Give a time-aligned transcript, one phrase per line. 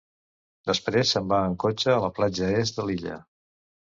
[0.69, 3.21] Després se'n va en cotxe a la platja est de l'illa.